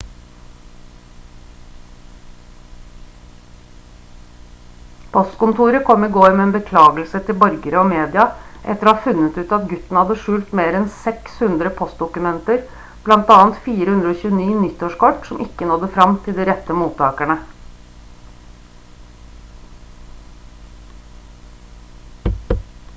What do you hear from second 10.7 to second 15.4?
enn 600 postdokumenter blant annet 429 nyttårskort